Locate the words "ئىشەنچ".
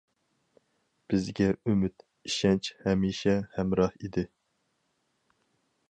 2.29-2.71